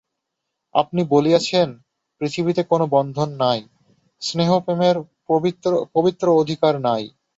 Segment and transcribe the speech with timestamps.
[0.75, 1.67] আপনি বলিয়াছেন,
[2.21, 3.59] পৃথিবীতে কোনো বন্ধন নাই,
[4.21, 4.95] স্নেহপ্রেমের
[5.95, 7.03] পবিত্র অধিকার নাই।